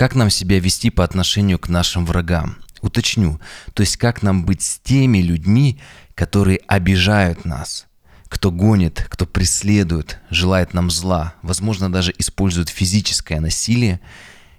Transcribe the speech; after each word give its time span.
Как 0.00 0.14
нам 0.14 0.30
себя 0.30 0.58
вести 0.58 0.88
по 0.88 1.04
отношению 1.04 1.58
к 1.58 1.68
нашим 1.68 2.06
врагам? 2.06 2.56
Уточню, 2.80 3.38
то 3.74 3.82
есть 3.82 3.98
как 3.98 4.22
нам 4.22 4.46
быть 4.46 4.62
с 4.62 4.78
теми 4.78 5.18
людьми, 5.18 5.78
которые 6.14 6.60
обижают 6.66 7.44
нас, 7.44 7.86
кто 8.30 8.50
гонит, 8.50 9.06
кто 9.10 9.26
преследует, 9.26 10.18
желает 10.30 10.72
нам 10.72 10.90
зла, 10.90 11.34
возможно, 11.42 11.92
даже 11.92 12.14
использует 12.16 12.70
физическое 12.70 13.40
насилие 13.40 14.00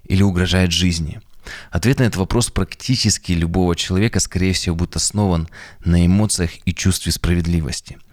или 0.04 0.22
угрожает 0.22 0.72
жизни. 0.72 1.20
Ответ 1.72 1.98
на 1.98 2.04
этот 2.04 2.18
вопрос 2.18 2.52
практически 2.52 3.32
любого 3.32 3.76
человека, 3.76 4.20
скорее 4.20 4.54
всего, 4.54 4.76
будет 4.76 4.96
основан 4.96 5.50
на 5.84 6.06
эмоциях 6.06 6.52
и 6.66 6.74
чувстве 6.76 7.12
справедливости– 7.12 7.98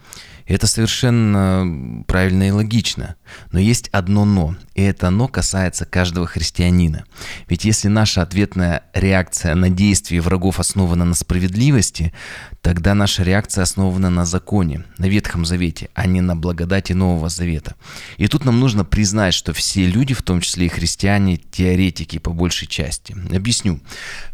это 0.49 0.67
совершенно 0.67 2.03
правильно 2.07 2.47
и 2.47 2.51
логично. 2.51 3.15
Но 3.51 3.59
есть 3.59 3.87
одно 3.89 4.25
«но», 4.25 4.55
и 4.73 4.81
это 4.81 5.09
«но» 5.11 5.27
касается 5.27 5.85
каждого 5.85 6.25
христианина. 6.25 7.05
Ведь 7.47 7.65
если 7.65 7.87
наша 7.87 8.23
ответная 8.23 8.83
реакция 8.93 9.53
на 9.53 9.69
действия 9.69 10.21
врагов 10.21 10.59
основана 10.59 11.05
на 11.05 11.13
справедливости, 11.13 12.13
тогда 12.61 12.93
наша 12.93 13.23
реакция 13.23 13.63
основана 13.63 14.09
на 14.09 14.25
законе, 14.25 14.85
на 14.97 15.05
Ветхом 15.05 15.45
Завете, 15.45 15.89
а 15.93 16.05
не 16.05 16.21
на 16.21 16.35
благодати 16.35 16.93
Нового 16.93 17.29
Завета. 17.29 17.75
И 18.17 18.27
тут 18.27 18.45
нам 18.45 18.59
нужно 18.59 18.85
признать, 18.85 19.33
что 19.33 19.53
все 19.53 19.85
люди, 19.85 20.13
в 20.13 20.21
том 20.21 20.41
числе 20.41 20.65
и 20.65 20.69
христиане, 20.69 21.37
теоретики 21.37 22.19
по 22.19 22.31
большей 22.31 22.67
части. 22.67 23.15
Объясню. 23.33 23.79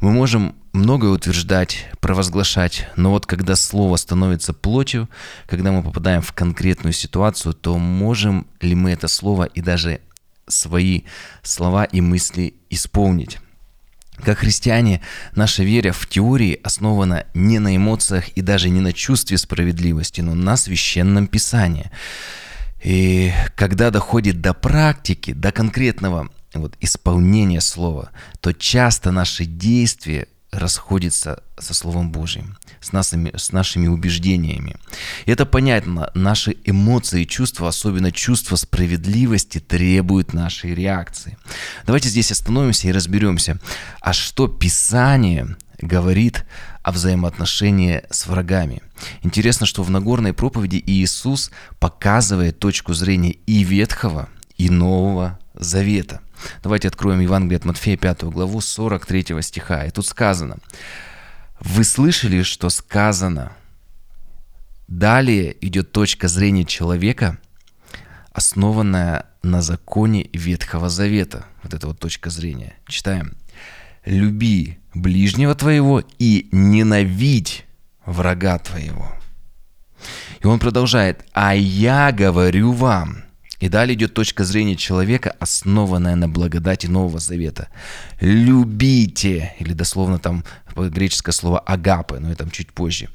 Мы 0.01 0.11
можем 0.11 0.55
многое 0.73 1.11
утверждать, 1.11 1.87
провозглашать, 1.99 2.87
но 2.95 3.11
вот 3.11 3.25
когда 3.25 3.55
слово 3.55 3.95
становится 3.97 4.53
плотью, 4.53 5.09
когда 5.47 5.71
мы 5.71 5.83
попадаем 5.83 6.21
в 6.21 6.33
конкретную 6.33 6.93
ситуацию, 6.93 7.53
то 7.53 7.77
можем 7.77 8.47
ли 8.61 8.75
мы 8.75 8.91
это 8.91 9.07
слово 9.07 9.45
и 9.45 9.61
даже 9.61 10.01
свои 10.47 11.03
слова 11.43 11.85
и 11.85 12.01
мысли 12.01 12.55
исполнить? 12.69 13.39
Как 14.23 14.39
христиане, 14.39 15.01
наша 15.35 15.63
вера 15.63 15.91
в 15.91 16.07
теории 16.07 16.59
основана 16.63 17.25
не 17.33 17.59
на 17.59 17.75
эмоциях 17.75 18.29
и 18.29 18.41
даже 18.41 18.69
не 18.69 18.79
на 18.79 18.93
чувстве 18.93 19.37
справедливости, 19.37 20.21
но 20.21 20.33
на 20.35 20.57
священном 20.57 21.27
писании. 21.27 21.91
И 22.83 23.33
когда 23.55 23.91
доходит 23.91 24.41
до 24.41 24.53
практики, 24.53 25.33
до 25.33 25.51
конкретного 25.51 26.29
вот, 26.53 26.75
исполнения 26.79 27.61
слова, 27.61 28.11
то 28.39 28.53
часто 28.53 29.11
наши 29.11 29.45
действия 29.45 30.27
расходится 30.55 31.43
со 31.57 31.73
Словом 31.73 32.11
Божьим, 32.11 32.57
с 32.81 32.91
нашими, 32.91 33.31
с 33.35 33.51
нашими 33.51 33.87
убеждениями. 33.87 34.75
И 35.25 35.31
это 35.31 35.45
понятно, 35.45 36.09
наши 36.13 36.55
эмоции 36.65 37.23
и 37.23 37.27
чувства, 37.27 37.69
особенно 37.69 38.11
чувство 38.11 38.55
справедливости, 38.55 39.59
требуют 39.59 40.33
нашей 40.33 40.73
реакции. 40.73 41.37
Давайте 41.85 42.09
здесь 42.09 42.31
остановимся 42.31 42.87
и 42.87 42.91
разберемся, 42.91 43.59
а 44.01 44.13
что 44.13 44.47
Писание 44.47 45.55
говорит 45.81 46.45
о 46.83 46.91
взаимоотношении 46.91 48.03
с 48.09 48.27
врагами. 48.27 48.81
Интересно, 49.23 49.65
что 49.65 49.83
в 49.83 49.89
Нагорной 49.89 50.33
проповеди 50.33 50.81
Иисус 50.85 51.51
показывает 51.79 52.59
точку 52.59 52.93
зрения 52.93 53.31
и 53.31 53.63
Ветхого, 53.63 54.29
и 54.57 54.69
Нового 54.69 55.39
Завета. 55.53 56.21
Давайте 56.63 56.87
откроем 56.87 57.19
Евангелие 57.19 57.57
от 57.57 57.65
Матфея 57.65 57.97
5 57.97 58.23
главу 58.25 58.61
43 58.61 59.41
стиха. 59.41 59.85
И 59.85 59.91
тут 59.91 60.05
сказано, 60.05 60.57
«Вы 61.59 61.83
слышали, 61.83 62.43
что 62.43 62.69
сказано?» 62.69 63.51
Далее 64.87 65.55
идет 65.61 65.91
точка 65.91 66.27
зрения 66.27 66.63
человека, 66.63 67.39
основанная 68.31 69.25
на 69.41 69.61
законе 69.61 70.29
Ветхого 70.33 70.89
Завета. 70.89 71.45
Вот 71.63 71.73
эта 71.73 71.87
вот 71.87 71.99
точка 71.99 72.29
зрения. 72.29 72.75
Читаем. 72.87 73.33
«Люби 74.05 74.77
ближнего 74.93 75.55
твоего 75.55 76.03
и 76.19 76.47
ненавидь 76.51 77.65
врага 78.05 78.59
твоего». 78.59 79.11
И 80.41 80.45
он 80.45 80.59
продолжает, 80.59 81.25
«А 81.33 81.55
я 81.55 82.11
говорю 82.11 82.71
вам, 82.71 83.24
и 83.65 83.69
далее 83.69 83.95
идет 83.95 84.13
точка 84.13 84.43
зрения 84.43 84.75
человека, 84.75 85.35
основанная 85.39 86.15
на 86.15 86.29
благодати 86.29 86.85
Нового 86.85 87.19
Завета. 87.19 87.69
Любите, 88.19 89.55
или 89.59 89.73
дословно 89.73 90.19
там 90.19 90.43
греческое 90.75 91.33
слово 91.33 91.57
агапы, 91.57 92.19
но 92.19 92.31
это 92.31 92.47
чуть 92.51 92.71
позже, 92.71 93.09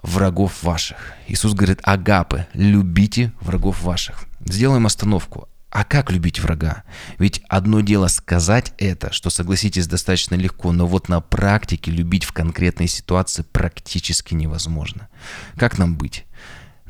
врагов 0.00 0.62
ваших. 0.62 0.98
Иисус 1.26 1.54
говорит 1.54 1.80
агапы, 1.82 2.46
любите 2.54 3.32
врагов 3.40 3.82
ваших. 3.82 4.24
Сделаем 4.44 4.86
остановку. 4.86 5.48
А 5.68 5.84
как 5.84 6.12
любить 6.12 6.38
врага? 6.38 6.84
Ведь 7.18 7.42
одно 7.48 7.80
дело 7.80 8.06
сказать 8.06 8.74
это, 8.78 9.12
что, 9.12 9.30
согласитесь, 9.30 9.88
достаточно 9.88 10.36
легко, 10.36 10.70
но 10.70 10.86
вот 10.86 11.08
на 11.08 11.20
практике 11.20 11.90
любить 11.90 12.24
в 12.24 12.32
конкретной 12.32 12.86
ситуации 12.86 13.42
практически 13.50 14.34
невозможно. 14.34 15.08
Как 15.56 15.78
нам 15.78 15.96
быть? 15.96 16.24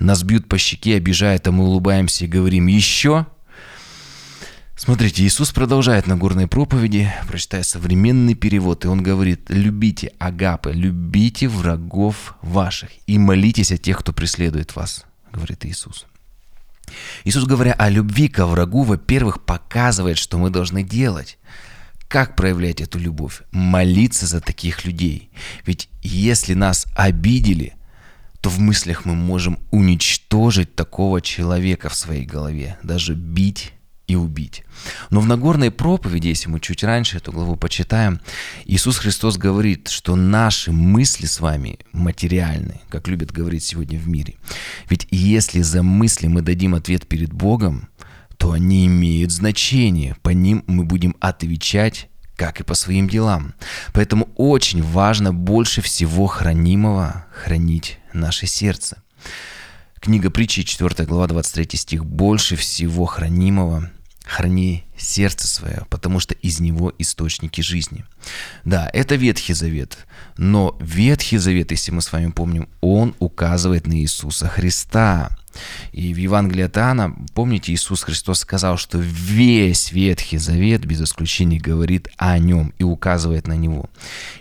Нас 0.03 0.25
бьют 0.25 0.49
по 0.49 0.59
щеке, 0.59 0.97
обижают, 0.97 1.47
а 1.47 1.53
мы 1.53 1.65
улыбаемся 1.65 2.25
и 2.25 2.29
говорим 2.29 2.67
«Еще?» 2.67 3.25
Смотрите, 4.75 5.23
Иисус 5.23 5.53
продолжает 5.53 6.09
на 6.09 6.17
горной 6.17 6.49
проповеди, 6.49 7.13
прочитая 7.29 7.63
современный 7.63 8.35
перевод, 8.35 8.85
и 8.85 8.89
он 8.89 9.01
говорит, 9.01 9.43
любите 9.49 10.13
агапы, 10.19 10.73
любите 10.73 11.47
врагов 11.47 12.35
ваших 12.43 12.91
и 13.07 13.17
молитесь 13.17 13.71
о 13.71 13.79
тех, 13.79 13.99
кто 14.01 14.13
преследует 14.13 14.75
вас, 14.75 15.05
говорит 15.31 15.65
Иисус. 15.67 16.07
Иисус, 17.23 17.45
говоря 17.45 17.73
о 17.75 17.89
любви 17.89 18.27
ко 18.27 18.45
врагу, 18.47 18.83
во-первых, 18.83 19.45
показывает, 19.45 20.19
что 20.19 20.37
мы 20.37 20.51
должны 20.51 20.83
делать. 20.83 21.39
Как 22.09 22.35
проявлять 22.35 22.81
эту 22.81 22.99
любовь? 22.99 23.43
Молиться 23.53 24.27
за 24.27 24.41
таких 24.41 24.85
людей. 24.85 25.31
Ведь 25.65 25.89
если 26.03 26.55
нас 26.55 26.87
обидели– 26.97 27.75
то 28.43 28.51
в 28.51 28.59
мыслях 28.59 29.05
мы 29.05 29.15
можем 29.15 29.61
уничтожить 29.71 30.75
такого 30.75 31.21
человека 31.21 31.89
в 31.89 31.95
своей 31.95 32.27
голове, 32.27 32.77
даже 32.83 33.15
бить 33.15 33.73
и 34.09 34.17
убить. 34.17 34.65
Но 35.11 35.21
в 35.21 35.29
Нагорной 35.29 35.71
проповеди, 35.71 36.27
если 36.27 36.49
мы 36.49 36.59
чуть 36.59 36.83
раньше 36.83 37.19
эту 37.19 37.31
главу 37.31 37.55
почитаем, 37.55 38.21
Иисус 38.65 38.99
Христос 38.99 39.39
говорит, 39.39 39.89
что 39.89 40.17
наши 40.17 40.73
мысли 40.73 41.27
с 41.27 41.39
вами 41.39 41.79
материальны, 41.93 42.81
как 42.89 43.07
любят 43.07 43.31
говорить 43.31 43.63
сегодня 43.63 43.97
в 43.97 44.09
мире. 44.09 44.35
Ведь 44.91 45.07
если 45.13 45.63
за 45.63 45.85
мысли 45.85 46.27
мы 46.27 46.43
дадим 46.43 46.75
ответ 46.75 47.07
перед 47.07 47.33
Богом, 47.33 47.91
то 48.39 48.51
они 48.51 48.87
имеют 48.87 49.31
значение, 49.31 50.17
по 50.21 50.31
ним 50.31 50.65
мы 50.67 50.83
будем 50.83 51.15
отвечать 51.21 52.09
как 52.35 52.61
и 52.61 52.65
по 52.65 52.75
своим 52.75 53.09
делам. 53.09 53.55
Поэтому 53.93 54.29
очень 54.35 54.83
важно 54.83 55.33
больше 55.33 55.81
всего 55.81 56.27
хранимого 56.27 57.27
хранить 57.33 58.01
наше 58.15 58.47
сердце. 58.47 59.03
Книга 60.01 60.31
притчи, 60.31 60.65
4 60.65 61.07
глава, 61.07 61.29
23 61.29 61.79
стих. 61.79 62.05
«Больше 62.05 62.57
всего 62.57 63.07
хранимого 63.07 63.91
храни 64.25 64.85
сердце 64.97 65.47
свое, 65.47 65.87
потому 65.91 66.19
что 66.19 66.35
из 66.35 66.59
него 66.59 66.93
источники 66.99 67.61
жизни». 67.61 68.05
Да, 68.65 68.91
это 68.93 69.15
Ветхий 69.15 69.53
Завет, 69.53 69.99
но 70.37 70.77
Ветхий 70.81 71.39
Завет, 71.39 71.71
если 71.71 71.93
мы 71.93 72.03
с 72.03 72.13
вами 72.13 72.33
помним, 72.33 72.69
он 72.81 73.15
указывает 73.21 73.87
на 73.87 73.95
Иисуса 73.95 74.49
Христа. 74.49 75.37
И 75.93 76.13
в 76.15 76.17
Евангелии 76.17 76.65
от 76.65 76.77
Иоанна, 76.79 77.15
помните, 77.35 77.73
Иисус 77.73 78.03
Христос 78.03 78.41
сказал, 78.41 78.79
что 78.79 78.99
весь 78.99 79.93
Ветхий 79.93 80.39
Завет, 80.39 80.85
без 80.85 81.03
исключения, 81.03 81.61
говорит 81.61 82.09
о 82.17 82.39
нем 82.39 82.75
и 82.79 82.85
указывает 82.85 83.47
на 83.47 83.53
него. 83.53 83.89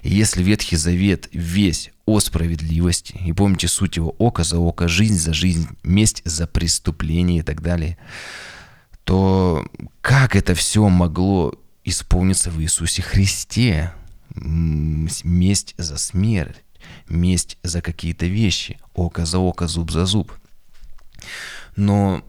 И 0.01 0.09
если 0.09 0.41
Ветхий 0.41 0.77
Завет 0.77 1.27
весь 1.33 1.91
о 2.11 2.19
справедливости, 2.19 3.19
и 3.25 3.33
помните 3.33 3.67
суть 3.67 3.97
его 3.97 4.15
око 4.17 4.43
за 4.43 4.59
око, 4.59 4.87
жизнь 4.87 5.17
за 5.17 5.33
жизнь, 5.33 5.67
месть 5.83 6.21
за 6.25 6.47
преступление 6.47 7.39
и 7.39 7.43
так 7.43 7.61
далее, 7.61 7.97
то 9.03 9.65
как 10.01 10.35
это 10.35 10.53
все 10.53 10.87
могло 10.89 11.53
исполниться 11.83 12.51
в 12.51 12.61
Иисусе 12.61 13.01
Христе? 13.01 13.93
Месть 14.33 15.75
за 15.77 15.97
смерть, 15.97 16.63
месть 17.09 17.57
за 17.63 17.81
какие-то 17.81 18.27
вещи, 18.27 18.79
око 18.93 19.25
за 19.25 19.39
око, 19.39 19.67
зуб 19.67 19.91
за 19.91 20.05
зуб. 20.05 20.31
Но 21.75 22.23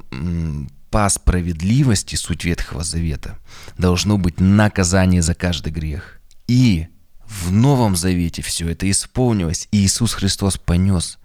по 0.90 1.08
справедливости, 1.08 2.16
суть 2.16 2.44
Ветхого 2.44 2.82
Завета, 2.82 3.38
должно 3.78 4.18
быть 4.18 4.40
наказание 4.40 5.22
за 5.22 5.34
каждый 5.34 5.72
грех. 5.72 6.20
И 6.48 6.88
в 7.32 7.50
Новом 7.50 7.96
Завете 7.96 8.42
все 8.42 8.68
это 8.68 8.90
исполнилось, 8.90 9.68
и 9.72 9.78
Иисус 9.78 10.12
Христос 10.12 10.58
понес 10.58 11.18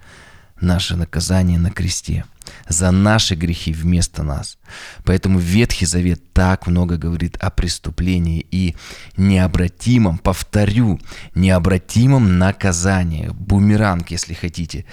наше 0.60 0.96
наказание 0.96 1.60
на 1.60 1.70
кресте 1.70 2.26
за 2.68 2.92
наши 2.92 3.36
грехи 3.36 3.74
вместо 3.74 4.24
нас. 4.24 4.58
Поэтому 5.04 5.38
Ветхий 5.38 5.86
Завет 5.86 6.22
так 6.34 6.66
много 6.66 6.98
говорит 6.98 7.36
о 7.38 7.50
преступлении 7.50 8.46
и 8.52 8.76
необратимом, 9.18 10.18
повторю, 10.18 11.00
необратимом 11.36 12.38
наказании. 12.38 13.30
Бумеранг, 13.34 14.12
если 14.12 14.34
хотите. 14.34 14.86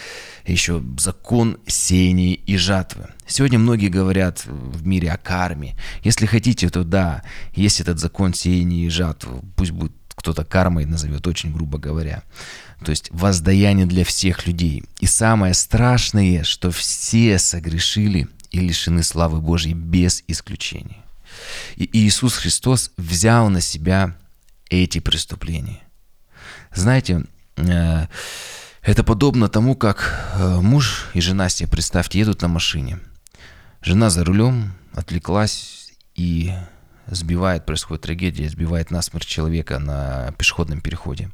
Еще 0.44 0.82
закон 0.98 1.58
сеяния 1.66 2.34
и 2.34 2.56
жатвы. 2.56 3.08
Сегодня 3.26 3.58
многие 3.58 3.88
говорят 3.88 4.44
в 4.46 4.86
мире 4.86 5.12
о 5.12 5.16
карме. 5.16 5.76
Если 6.02 6.26
хотите, 6.26 6.68
то 6.70 6.82
да, 6.84 7.22
есть 7.54 7.80
этот 7.80 7.98
закон 8.00 8.34
сеяния 8.34 8.86
и 8.86 8.90
жатвы. 8.90 9.40
Пусть 9.56 9.70
будет 9.70 9.92
кто-то 10.24 10.42
кармой 10.42 10.86
назовет, 10.86 11.26
очень 11.26 11.52
грубо 11.52 11.76
говоря. 11.76 12.22
То 12.82 12.90
есть 12.90 13.10
воздаяние 13.10 13.84
для 13.84 14.04
всех 14.06 14.46
людей. 14.46 14.82
И 15.00 15.06
самое 15.06 15.52
страшное, 15.52 16.44
что 16.44 16.70
все 16.70 17.38
согрешили 17.38 18.28
и 18.50 18.58
лишены 18.60 19.02
славы 19.02 19.42
Божьей 19.42 19.74
без 19.74 20.24
исключения. 20.26 21.04
И 21.76 21.90
Иисус 21.92 22.36
Христос 22.36 22.90
взял 22.96 23.50
на 23.50 23.60
себя 23.60 24.16
эти 24.70 24.98
преступления. 24.98 25.82
Знаете, 26.74 27.24
э, 27.56 28.06
это 28.80 29.04
подобно 29.04 29.48
тому, 29.48 29.76
как 29.76 30.32
э, 30.36 30.60
муж 30.62 31.10
и 31.12 31.20
жена 31.20 31.50
себе, 31.50 31.68
представьте, 31.68 32.18
едут 32.18 32.40
на 32.40 32.48
машине. 32.48 32.98
Жена 33.82 34.08
за 34.08 34.24
рулем 34.24 34.72
отвлеклась 34.94 35.92
и 36.14 36.54
сбивает, 37.06 37.66
происходит 37.66 38.02
трагедия, 38.02 38.48
сбивает 38.48 38.90
насмерть 38.90 39.26
человека 39.26 39.78
на 39.78 40.32
пешеходном 40.38 40.80
переходе. 40.80 41.30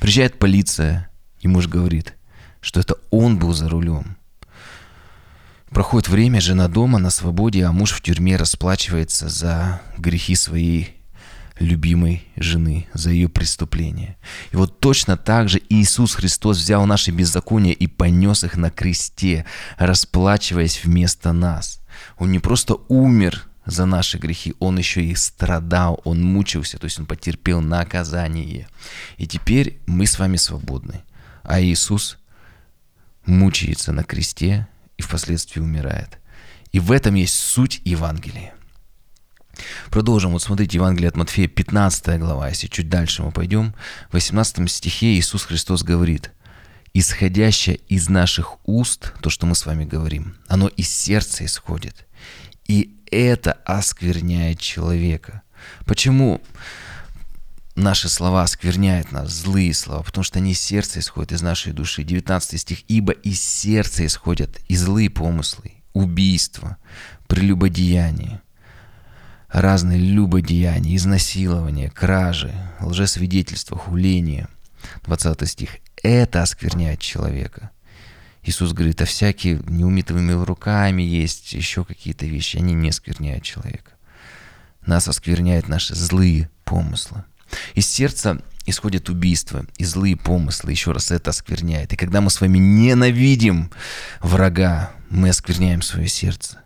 Приезжает 0.00 0.38
полиция, 0.38 1.08
и 1.40 1.48
муж 1.48 1.68
говорит, 1.68 2.14
что 2.60 2.80
это 2.80 2.96
он 3.10 3.38
был 3.38 3.52
за 3.52 3.68
рулем. 3.68 4.16
Проходит 5.70 6.08
время, 6.08 6.40
жена 6.40 6.68
дома 6.68 6.98
на 6.98 7.10
свободе, 7.10 7.64
а 7.64 7.72
муж 7.72 7.92
в 7.92 8.02
тюрьме 8.02 8.36
расплачивается 8.36 9.28
за 9.28 9.80
грехи 9.96 10.34
своей 10.34 11.02
любимой 11.58 12.26
жены, 12.36 12.88
за 12.92 13.10
ее 13.10 13.28
преступление. 13.28 14.16
И 14.50 14.56
вот 14.56 14.80
точно 14.80 15.16
так 15.16 15.48
же 15.48 15.62
Иисус 15.68 16.14
Христос 16.14 16.58
взял 16.58 16.84
наши 16.86 17.10
беззакония 17.10 17.72
и 17.72 17.86
понес 17.86 18.44
их 18.44 18.56
на 18.56 18.70
кресте, 18.70 19.46
расплачиваясь 19.78 20.84
вместо 20.84 21.32
нас. 21.32 21.80
Он 22.18 22.30
не 22.32 22.38
просто 22.38 22.76
умер 22.88 23.48
за 23.64 23.86
наши 23.86 24.18
грехи, 24.18 24.54
Он 24.58 24.78
еще 24.78 25.04
и 25.04 25.14
страдал, 25.14 26.00
Он 26.04 26.22
мучился, 26.22 26.78
то 26.78 26.84
есть 26.84 26.98
Он 26.98 27.06
потерпел 27.06 27.60
наказание. 27.60 28.68
И 29.18 29.26
теперь 29.26 29.80
мы 29.86 30.06
с 30.06 30.18
вами 30.18 30.36
свободны. 30.36 31.02
А 31.42 31.60
Иисус 31.60 32.18
мучается 33.24 33.92
на 33.92 34.04
кресте 34.04 34.66
и 34.96 35.02
впоследствии 35.02 35.60
умирает. 35.60 36.18
И 36.72 36.80
в 36.80 36.90
этом 36.90 37.14
есть 37.14 37.34
суть 37.34 37.80
Евангелия. 37.84 38.54
Продолжим. 39.90 40.32
Вот 40.32 40.42
смотрите, 40.42 40.78
Евангелие 40.78 41.08
от 41.08 41.16
Матфея, 41.16 41.46
15 41.46 42.18
глава. 42.18 42.48
Если 42.48 42.66
чуть 42.68 42.88
дальше 42.88 43.22
мы 43.22 43.30
пойдем, 43.30 43.74
в 44.10 44.14
18 44.14 44.70
стихе 44.70 45.14
Иисус 45.14 45.44
Христос 45.44 45.82
говорит, 45.82 46.32
«Исходящее 46.94 47.76
из 47.88 48.08
наших 48.08 48.56
уст, 48.66 49.12
то, 49.20 49.30
что 49.30 49.46
мы 49.46 49.54
с 49.54 49.66
вами 49.66 49.84
говорим, 49.84 50.36
оно 50.48 50.68
из 50.68 50.88
сердца 50.88 51.44
исходит, 51.44 52.06
и 52.66 53.00
это 53.10 53.52
оскверняет 53.64 54.58
человека». 54.60 55.42
Почему 55.86 56.40
наши 57.74 58.08
слова 58.08 58.42
оскверняют 58.42 59.12
нас, 59.12 59.30
злые 59.30 59.72
слова, 59.74 60.02
потому 60.02 60.24
что 60.24 60.38
они 60.38 60.52
из 60.52 60.60
сердца 60.60 61.00
исходят, 61.00 61.32
из 61.32 61.42
нашей 61.42 61.72
души. 61.72 62.04
19 62.04 62.60
стих. 62.60 62.82
«Ибо 62.88 63.12
из 63.12 63.40
сердца 63.42 64.04
исходят 64.04 64.60
и 64.68 64.76
злые 64.76 65.10
помыслы, 65.10 65.72
убийства, 65.92 66.76
прелюбодеяние, 67.28 68.42
разные 69.48 69.98
любодеяния, 69.98 70.96
изнасилования, 70.96 71.90
кражи, 71.90 72.52
лжесвидетельства, 72.80 73.76
хуления». 73.76 74.48
20 75.04 75.48
стих. 75.48 75.76
Это 76.02 76.42
оскверняет 76.42 77.00
человека. 77.00 77.70
Иисус 78.42 78.72
говорит, 78.72 79.00
а 79.00 79.04
всякие 79.04 79.60
неумитыми 79.68 80.32
руками 80.32 81.02
есть, 81.02 81.52
еще 81.52 81.84
какие-то 81.84 82.26
вещи, 82.26 82.56
они 82.56 82.74
не 82.74 82.88
оскверняют 82.88 83.44
человека. 83.44 83.92
Нас 84.84 85.06
оскверняют 85.06 85.68
наши 85.68 85.94
злые 85.94 86.50
помыслы. 86.64 87.24
Из 87.74 87.88
сердца 87.88 88.42
исходят 88.66 89.08
убийства 89.08 89.64
и 89.76 89.84
злые 89.84 90.16
помыслы. 90.16 90.72
Еще 90.72 90.92
раз 90.92 91.10
это 91.10 91.30
оскверняет. 91.30 91.92
И 91.92 91.96
когда 91.96 92.20
мы 92.20 92.30
с 92.30 92.40
вами 92.40 92.58
ненавидим 92.58 93.70
врага, 94.20 94.92
мы 95.08 95.28
оскверняем 95.28 95.82
свое 95.82 96.08
сердце. 96.08 96.58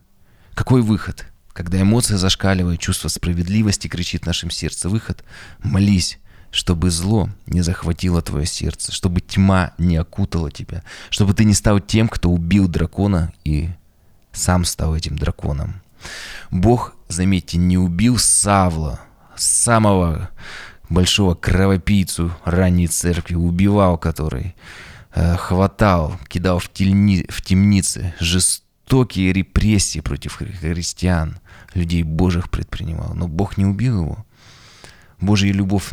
Какой 0.55 0.81
выход? 0.81 1.27
Когда 1.53 1.81
эмоции 1.81 2.17
зашкаливают, 2.17 2.81
чувство 2.81 3.09
справедливости 3.09 3.89
кричит 3.89 4.23
в 4.23 4.27
нашем 4.27 4.51
сердце. 4.51 4.89
Выход– 4.89 5.25
молись, 5.63 6.19
чтобы 6.51 6.91
зло 6.91 7.29
не 7.47 7.63
захватило 7.63 8.23
твое 8.23 8.47
сердце, 8.47 8.93
чтобы 8.93 9.21
тьма 9.21 9.73
не 9.79 9.97
окутала 9.97 10.51
тебя, 10.51 10.83
чтобы 11.11 11.35
ты 11.35 11.45
не 11.45 11.55
стал 11.55 11.81
тем, 11.81 12.09
кто 12.09 12.31
убил 12.31 12.69
дракона 12.69 13.33
и 13.45 13.71
сам 14.33 14.65
стал 14.65 14.95
этим 14.95 15.17
драконом. 15.17 15.83
Бог, 16.51 16.95
заметьте, 17.09 17.59
не 17.59 17.79
убил 17.79 18.19
Савла, 18.19 19.01
самого 19.37 20.31
большого 20.89 21.35
кровопийцу 21.35 22.33
ранней 22.45 22.87
церкви, 22.87 23.35
убивал 23.35 23.99
который, 23.99 24.55
э, 25.15 25.37
хватал, 25.37 26.17
кидал 26.29 26.59
в, 26.59 26.69
тельни, 26.73 27.27
в 27.29 27.43
темницы, 27.43 28.15
жестокие 28.21 29.33
репрессии 29.33 30.01
против 30.01 30.37
христиан, 30.37 31.39
людей 31.75 32.03
Божьих 32.03 32.51
предпринимал. 32.51 33.15
Но 33.15 33.29
Бог 33.29 33.57
не 33.57 33.67
убил 33.67 34.03
его. 34.03 34.27
Божья 35.21 35.53
любовь 35.53 35.93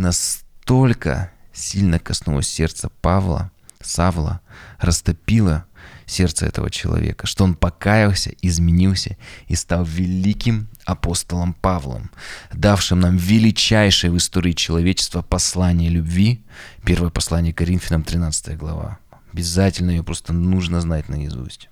настолько 0.63 1.29
сильно 1.51 1.99
коснулась 1.99 2.47
сердца 2.47 2.89
Павла, 3.01 3.51
Савла, 3.81 4.39
растопила 4.79 5.65
сердце 6.05 6.45
этого 6.45 6.69
человека, 6.69 7.27
что 7.27 7.43
он 7.43 7.55
покаялся, 7.55 8.31
изменился 8.41 9.17
и 9.47 9.55
стал 9.55 9.83
великим 9.83 10.69
апостолом 10.85 11.53
Павлом, 11.53 12.11
давшим 12.53 13.01
нам 13.01 13.17
величайшее 13.17 14.11
в 14.11 14.17
истории 14.17 14.53
человечества 14.53 15.21
послание 15.21 15.89
любви, 15.89 16.45
первое 16.85 17.09
послание 17.09 17.53
Коринфянам, 17.53 18.03
13 18.03 18.57
глава. 18.57 18.99
Обязательно 19.33 19.91
ее 19.91 20.03
просто 20.03 20.31
нужно 20.31 20.79
знать 20.79 21.09
наизусть. 21.09 21.67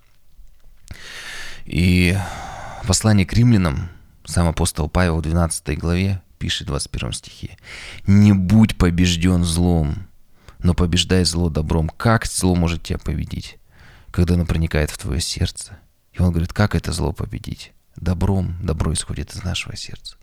И 1.64 2.18
послание 2.86 3.26
к 3.26 3.32
римлянам, 3.34 3.90
сам 4.26 4.50
апостол 4.50 4.90
Павел 4.90 5.20
в 5.20 5.22
12 5.22 5.80
главе 5.80 6.22
пишет 6.42 6.68
в 6.68 6.72
21 6.72 7.14
стихе, 7.14 7.58
«Не 8.08 8.34
будь 8.34 8.78
побежден 8.78 9.44
злом, 9.44 10.08
но 10.60 10.74
побеждай 10.74 11.24
зло 11.24 11.50
добром». 11.50 11.90
Как 11.90 12.26
зло 12.26 12.56
может 12.56 12.84
тебя 12.84 12.98
победить? 12.98 13.58
Когда 14.10 14.34
оно 14.34 14.46
проникает 14.46 14.90
в 14.90 14.98
твое 14.98 15.22
сердце. 15.22 15.78
И 16.14 16.22
он 16.22 16.32
говорит, 16.32 16.52
как 16.52 16.76
это 16.76 16.92
зло 16.92 17.14
победить? 17.14 17.72
добром, 17.96 18.58
добро 18.62 18.94
исходит 18.94 19.34
из 19.34 19.44
нашего 19.44 19.76
сердца. 19.76 20.18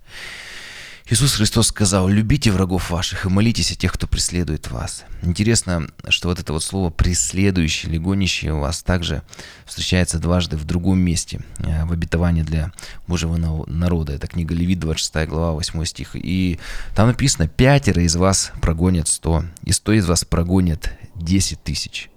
Иисус 1.11 1.37
Христос 1.37 1.69
сказал, 1.69 2.07
любите 2.07 2.51
врагов 2.51 2.91
ваших 2.91 3.25
и 3.25 3.31
молитесь 3.31 3.73
о 3.73 3.77
тех, 3.77 3.95
кто 3.95 4.07
преследует 4.07 4.71
вас. 4.71 5.05
Интересно, 5.23 5.89
что 6.11 6.29
вот 6.29 6.39
это 6.39 6.53
вот 6.53 6.63
слово 6.63 6.91
преследующий 6.91 7.89
или 7.89 7.97
гонящий 7.97 8.51
у 8.51 8.61
вас 8.61 8.83
также 8.83 9.23
встречается 9.65 10.19
дважды 10.19 10.59
в 10.59 10.67
другом 10.67 10.99
месте, 10.99 11.41
э, 11.61 11.87
в 11.87 11.93
обетовании 11.93 12.43
для 12.43 12.73
Божьего 13.07 13.39
народа. 13.67 14.13
Это 14.13 14.27
книга 14.27 14.55
Левит, 14.55 14.81
26 14.81 15.27
глава, 15.27 15.53
8 15.53 15.83
стих. 15.87 16.11
И 16.13 16.61
там 16.95 17.07
написано, 17.07 17.49
пятеро 17.49 18.03
из 18.03 18.15
вас 18.15 18.53
прогонят 18.61 19.09
сто, 19.09 19.45
и 19.65 19.73
сто 19.73 19.95
из 19.95 20.07
вас 20.07 20.27
прогонят 20.27 20.93
десять 21.15 21.63
тысяч 21.65 22.11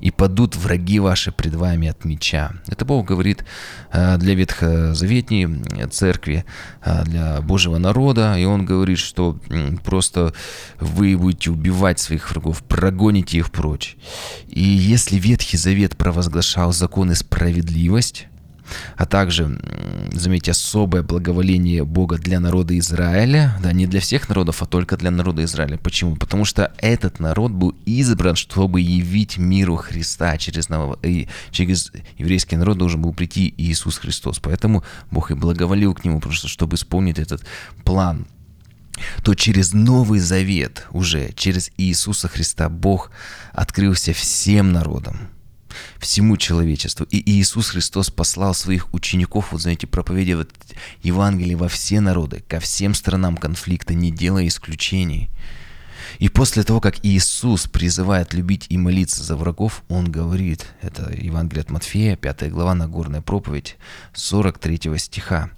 и 0.00 0.10
падут 0.10 0.56
враги 0.56 0.98
ваши 0.98 1.32
пред 1.32 1.54
вами 1.54 1.88
от 1.88 2.04
меча. 2.04 2.52
Это 2.68 2.84
Бог 2.84 3.06
говорит 3.06 3.44
э, 3.92 4.16
для 4.18 4.34
ветхозаветней 4.34 5.86
церкви, 5.90 6.44
э, 6.84 7.04
для 7.04 7.40
Божьего 7.40 7.78
народа, 7.78 8.36
и 8.38 8.44
Он 8.44 8.64
говорит, 8.66 8.98
что 8.98 9.38
просто 9.84 10.32
вы 10.80 11.16
будете 11.16 11.50
убивать 11.50 11.98
своих 11.98 12.30
врагов, 12.30 12.62
прогоните 12.62 13.38
их 13.38 13.50
прочь. 13.50 13.96
И 14.48 14.62
если 14.62 15.16
Ветхий 15.16 15.56
Завет 15.56 15.96
провозглашал 15.96 16.72
закон 16.72 17.12
и 17.12 17.14
справедливость, 17.14 18.26
а 18.96 19.06
также, 19.06 19.60
заметьте, 20.12 20.50
особое 20.52 21.02
благоволение 21.02 21.84
Бога 21.84 22.18
для 22.18 22.40
народа 22.40 22.78
Израиля, 22.78 23.58
да, 23.62 23.72
не 23.72 23.86
для 23.86 24.00
всех 24.00 24.28
народов, 24.28 24.62
а 24.62 24.66
только 24.66 24.96
для 24.96 25.10
народа 25.10 25.44
Израиля. 25.44 25.78
Почему? 25.78 26.16
Потому 26.16 26.44
что 26.44 26.72
этот 26.78 27.20
народ 27.20 27.52
был 27.52 27.74
избран, 27.84 28.36
чтобы 28.36 28.80
явить 28.80 29.38
миру 29.38 29.76
Христа 29.76 30.36
через, 30.38 30.68
и 31.02 31.28
через 31.50 31.92
еврейский 32.18 32.56
народ 32.56 32.78
должен 32.78 33.02
был 33.02 33.12
прийти 33.12 33.52
Иисус 33.56 33.98
Христос. 33.98 34.38
Поэтому 34.38 34.84
Бог 35.10 35.30
и 35.30 35.34
благоволил 35.34 35.94
к 35.94 36.04
нему, 36.04 36.20
просто 36.20 36.48
чтобы 36.48 36.76
исполнить 36.76 37.18
этот 37.18 37.44
план, 37.84 38.26
то 39.22 39.34
через 39.34 39.72
Новый 39.72 40.20
Завет 40.20 40.86
уже, 40.90 41.32
через 41.34 41.70
Иисуса 41.76 42.28
Христа 42.28 42.68
Бог 42.68 43.10
открылся 43.52 44.12
всем 44.12 44.72
народам. 44.72 45.28
Всему 45.98 46.36
человечеству. 46.36 47.06
И 47.10 47.22
Иисус 47.30 47.70
Христос 47.70 48.10
послал 48.10 48.54
своих 48.54 48.92
учеников, 48.94 49.52
вот 49.52 49.62
знаете, 49.62 49.86
проповедовать 49.86 50.50
Евангелие 51.02 51.56
во 51.56 51.68
все 51.68 52.00
народы, 52.00 52.42
ко 52.48 52.60
всем 52.60 52.94
сторонам 52.94 53.36
конфликта, 53.36 53.94
не 53.94 54.10
делая 54.10 54.46
исключений. 54.46 55.30
И 56.18 56.28
после 56.28 56.62
того, 56.62 56.80
как 56.80 57.04
Иисус 57.04 57.66
призывает 57.66 58.32
любить 58.32 58.66
и 58.68 58.78
молиться 58.78 59.22
за 59.22 59.36
врагов, 59.36 59.82
Он 59.88 60.10
говорит, 60.10 60.66
это 60.80 61.12
Евангелие 61.12 61.62
от 61.62 61.70
Матфея, 61.70 62.16
5 62.16 62.50
глава, 62.50 62.74
Нагорная 62.74 63.20
проповедь, 63.20 63.76
43 64.14 64.98
стиха, 64.98 65.50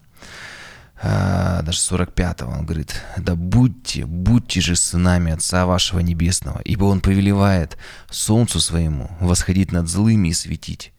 а, 1.01 1.63
даже 1.63 1.79
45 1.81 2.43
он 2.43 2.65
говорит, 2.65 3.03
«Да 3.17 3.35
будьте, 3.35 4.05
будьте 4.05 4.61
же 4.61 4.75
сынами 4.75 5.33
Отца 5.33 5.65
вашего 5.67 6.01
Небесного, 6.01 6.61
ибо 6.65 6.85
Он 6.85 7.01
повелевает 7.01 7.79
солнцу 8.11 8.61
своему 8.61 9.11
восходить 9.21 9.71
над 9.71 9.89
злыми 9.89 10.29
и 10.29 10.33
светить, 10.33 10.93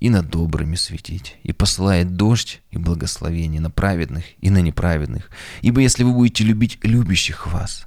и 0.00 0.10
над 0.10 0.28
добрыми 0.28 0.74
светить, 0.74 1.36
и 1.44 1.52
посылает 1.52 2.16
дождь 2.16 2.62
и 2.70 2.78
благословение 2.78 3.60
на 3.60 3.70
праведных 3.70 4.24
и 4.40 4.50
на 4.50 4.58
неправедных. 4.58 5.30
Ибо 5.62 5.80
если 5.80 6.02
вы 6.02 6.12
будете 6.12 6.44
любить 6.44 6.78
любящих 6.82 7.46
вас, 7.46 7.86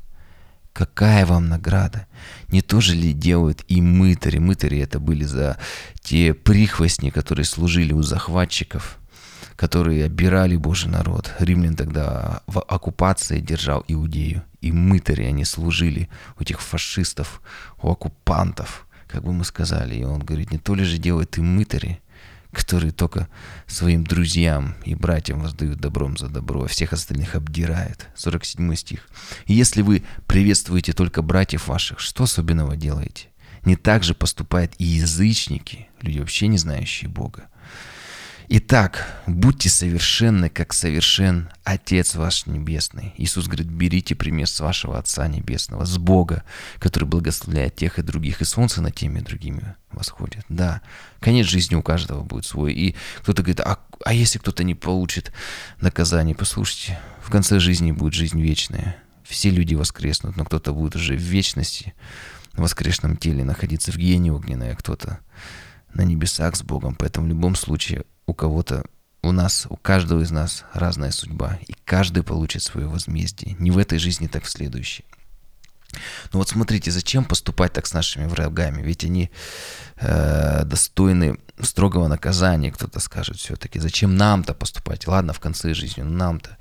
Какая 0.77 1.25
вам 1.25 1.49
награда? 1.49 2.05
Не 2.49 2.61
то 2.61 2.81
же 2.81 2.93
ли 2.93 3.11
делают 3.11 3.65
и 3.67 3.81
мытари? 3.81 4.37
Мытари 4.37 4.77
это 4.77 4.99
были 4.99 5.23
за 5.23 5.57
те 6.03 6.35
прихвостни, 6.35 7.09
которые 7.09 7.45
служили 7.45 7.93
у 7.93 8.03
захватчиков, 8.03 8.99
которые 9.57 10.05
обирали 10.05 10.55
Божий 10.55 10.89
народ. 10.89 11.33
Римлян 11.39 11.75
тогда 11.75 12.41
в 12.45 12.61
оккупации 12.61 13.39
держал 13.39 13.83
Иудею. 13.87 14.43
И 14.61 14.71
мытари 14.71 15.23
они 15.23 15.45
служили 15.45 16.09
у 16.39 16.43
этих 16.43 16.61
фашистов, 16.61 17.41
у 17.81 17.89
оккупантов, 17.89 18.87
как 19.07 19.23
бы 19.23 19.33
мы 19.33 19.43
сказали. 19.43 19.95
И 19.95 20.03
он 20.03 20.19
говорит, 20.19 20.51
не 20.51 20.59
то 20.59 20.75
ли 20.75 20.83
же 20.83 20.99
делают 20.99 21.37
и 21.37 21.41
мытари, 21.41 21.99
которые 22.51 22.91
только 22.91 23.27
своим 23.65 24.03
друзьям 24.03 24.75
и 24.85 24.93
братьям 24.93 25.41
воздают 25.41 25.79
добром 25.79 26.17
за 26.17 26.29
добро, 26.29 26.63
а 26.63 26.67
всех 26.67 26.93
остальных 26.93 27.35
обдирает. 27.35 28.07
47 28.15 28.75
стих. 28.75 29.09
Если 29.47 29.81
вы 29.81 30.03
приветствуете 30.27 30.93
только 30.93 31.23
братьев 31.23 31.67
ваших, 31.67 31.99
что 31.99 32.25
особенного 32.25 32.75
делаете? 32.75 33.29
Не 33.65 33.75
так 33.75 34.03
же 34.03 34.13
поступают 34.13 34.73
и 34.77 34.85
язычники, 34.85 35.89
люди 36.01 36.19
вообще 36.19 36.47
не 36.47 36.59
знающие 36.59 37.09
Бога. 37.09 37.49
Итак, 38.49 39.05
будьте 39.27 39.67
совершенны, 39.67 40.47
как 40.47 40.71
совершен 40.71 41.49
Отец 41.65 42.15
ваш 42.15 42.45
Небесный. 42.45 43.13
Иисус 43.17 43.47
говорит, 43.47 43.67
берите 43.67 44.15
пример 44.15 44.47
с 44.47 44.61
вашего 44.61 44.97
Отца 44.97 45.27
Небесного, 45.27 45.83
с 45.83 45.97
Бога, 45.97 46.45
который 46.79 47.03
благословляет 47.03 47.75
тех 47.75 47.99
и 47.99 48.03
других, 48.03 48.41
и 48.41 48.45
солнце 48.45 48.81
над 48.81 48.95
теми 48.95 49.19
и 49.19 49.21
другими 49.21 49.75
восходит. 49.91 50.45
Да, 50.47 50.81
конец 51.19 51.45
жизни 51.45 51.75
у 51.75 51.83
каждого 51.83 52.23
будет 52.23 52.45
свой. 52.45 52.73
И 52.73 52.95
кто-то 53.17 53.41
говорит, 53.41 53.59
а, 53.59 53.79
а 54.05 54.13
если 54.13 54.39
кто-то 54.39 54.63
не 54.63 54.75
получит 54.75 55.33
наказание? 55.81 56.33
Послушайте, 56.33 56.97
в 57.21 57.29
конце 57.29 57.59
жизни 57.59 57.91
будет 57.91 58.13
жизнь 58.13 58.41
вечная. 58.41 58.95
Все 59.25 59.49
люди 59.49 59.75
воскреснут, 59.75 60.37
но 60.37 60.45
кто-то 60.45 60.73
будет 60.73 60.95
уже 60.95 61.17
в 61.17 61.21
вечности, 61.21 61.93
в 62.53 62.61
воскрешенном 62.61 63.17
теле, 63.17 63.43
находиться 63.43 63.91
в 63.91 63.97
гене 63.97 64.31
огненной, 64.31 64.71
а 64.71 64.75
кто-то 64.77 65.19
на 65.93 66.03
небесах 66.03 66.55
с 66.55 66.63
Богом. 66.63 66.95
Поэтому 66.95 67.27
в 67.27 67.29
любом 67.29 67.55
случае 67.55 68.03
у 68.25 68.33
кого-то, 68.33 68.83
у 69.21 69.31
нас, 69.31 69.67
у 69.69 69.77
каждого 69.77 70.21
из 70.21 70.31
нас 70.31 70.65
разная 70.73 71.11
судьба, 71.11 71.59
и 71.67 71.73
каждый 71.85 72.23
получит 72.23 72.63
свое 72.63 72.87
возмездие. 72.87 73.55
Не 73.59 73.71
в 73.71 73.77
этой 73.77 73.97
жизни, 73.97 74.27
так 74.27 74.43
в 74.43 74.49
следующей. 74.49 75.05
Ну 76.31 76.39
вот 76.39 76.49
смотрите, 76.49 76.91
зачем 76.91 77.23
поступать 77.25 77.73
так 77.73 77.87
с 77.87 77.93
нашими 77.93 78.25
врагами? 78.25 78.81
Ведь 78.81 79.03
они 79.05 79.31
э, 79.95 80.63
достойны 80.65 81.37
строгого 81.61 82.07
наказания, 82.07 82.71
кто-то 82.71 82.99
скажет 82.99 83.37
все-таки. 83.37 83.79
Зачем 83.79 84.15
нам-то 84.15 84.53
поступать? 84.53 85.07
Ладно, 85.07 85.33
в 85.33 85.39
конце 85.39 85.73
жизни, 85.73 86.01
но 86.01 86.11
нам-то. 86.11 86.57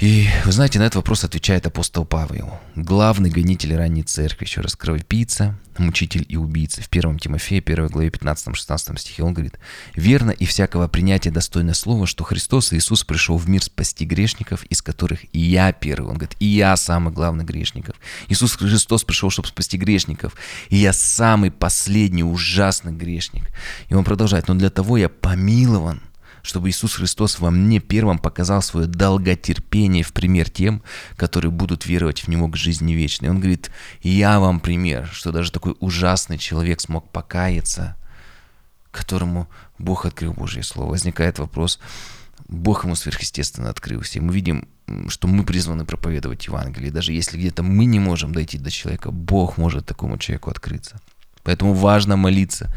И 0.00 0.28
вы 0.44 0.52
знаете, 0.52 0.78
на 0.78 0.84
этот 0.84 0.94
вопрос 0.94 1.24
отвечает 1.24 1.66
апостол 1.66 2.04
Павел, 2.04 2.60
главный 2.76 3.30
гонитель 3.30 3.74
ранней 3.74 4.04
церкви, 4.04 4.44
еще 4.44 4.60
раз, 4.60 4.76
кровопийца, 4.76 5.58
мучитель 5.76 6.24
и 6.28 6.36
убийца. 6.36 6.82
В 6.82 6.88
1 6.88 7.18
Тимофея, 7.18 7.60
1 7.60 7.88
главе 7.88 8.08
15-16 8.08 8.96
стихе 8.96 9.24
он 9.24 9.34
говорит, 9.34 9.58
«Верно 9.96 10.30
и 10.30 10.44
всякого 10.44 10.86
принятия 10.86 11.32
достойно 11.32 11.74
слова, 11.74 12.06
что 12.06 12.22
Христос 12.22 12.72
Иисус 12.72 13.02
пришел 13.02 13.36
в 13.38 13.48
мир 13.48 13.60
спасти 13.64 14.04
грешников, 14.04 14.62
из 14.66 14.82
которых 14.82 15.24
и 15.32 15.40
я 15.40 15.72
первый». 15.72 16.10
Он 16.10 16.14
говорит, 16.14 16.36
«И 16.38 16.46
я 16.46 16.76
самый 16.76 17.12
главный 17.12 17.44
грешников». 17.44 17.96
Иисус 18.28 18.54
Христос 18.54 19.02
пришел, 19.02 19.30
чтобы 19.30 19.48
спасти 19.48 19.78
грешников, 19.78 20.34
и 20.68 20.76
я 20.76 20.92
самый 20.92 21.50
последний 21.50 22.22
ужасный 22.22 22.92
грешник. 22.92 23.48
И 23.88 23.94
он 23.94 24.04
продолжает, 24.04 24.46
«Но 24.46 24.54
для 24.54 24.70
того 24.70 24.96
я 24.96 25.08
помилован, 25.08 26.02
чтобы 26.42 26.68
Иисус 26.70 26.94
Христос 26.94 27.38
во 27.38 27.50
мне 27.50 27.80
первым 27.80 28.18
показал 28.18 28.62
свое 28.62 28.86
долготерпение 28.86 30.02
в 30.02 30.12
пример 30.12 30.50
тем, 30.50 30.82
которые 31.16 31.50
будут 31.50 31.86
веровать 31.86 32.20
в 32.20 32.28
Него 32.28 32.48
к 32.48 32.56
жизни 32.56 32.92
вечной. 32.92 33.30
Он 33.30 33.38
говорит, 33.38 33.70
я 34.02 34.40
вам 34.40 34.60
пример, 34.60 35.08
что 35.12 35.32
даже 35.32 35.52
такой 35.52 35.76
ужасный 35.80 36.38
человек 36.38 36.80
смог 36.80 37.10
покаяться, 37.10 37.96
которому 38.90 39.48
Бог 39.78 40.06
открыл 40.06 40.32
Божье 40.32 40.62
Слово. 40.62 40.90
Возникает 40.90 41.38
вопрос, 41.38 41.78
Бог 42.48 42.84
ему 42.84 42.94
сверхъестественно 42.94 43.70
открылся. 43.70 44.18
И 44.18 44.22
мы 44.22 44.32
видим, 44.32 44.68
что 45.08 45.28
мы 45.28 45.44
призваны 45.44 45.84
проповедовать 45.84 46.46
Евангелие. 46.46 46.90
Даже 46.90 47.12
если 47.12 47.36
где-то 47.36 47.62
мы 47.62 47.84
не 47.84 48.00
можем 48.00 48.32
дойти 48.32 48.58
до 48.58 48.70
человека, 48.70 49.10
Бог 49.10 49.58
может 49.58 49.86
такому 49.86 50.18
человеку 50.18 50.50
открыться. 50.50 51.00
Поэтому 51.42 51.74
важно 51.74 52.16
молиться 52.16 52.74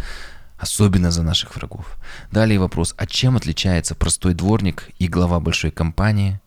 особенно 0.62 1.10
за 1.12 1.24
наших 1.24 1.56
врагов. 1.56 1.98
Далее 2.32 2.60
вопрос, 2.60 2.94
а 2.98 3.08
чем 3.08 3.36
отличается 3.36 3.96
простой 3.96 4.36
дворник 4.36 4.90
и 5.00 5.08
глава 5.08 5.40
большой 5.40 5.72
компании, 5.72 6.40